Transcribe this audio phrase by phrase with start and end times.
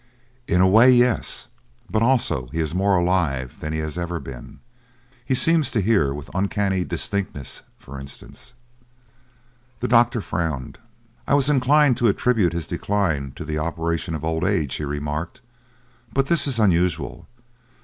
[0.47, 1.47] "In a way, yes.
[1.87, 4.59] But also he is more alive than he has ever been.
[5.23, 8.55] He seems to hear with uncanny distinctness, for instance."
[9.79, 10.79] The doctor frowned.
[11.27, 15.39] "I was inclined to attribute his decline to the operation of old age," he remarked,
[16.11, 17.27] "but this is unusual.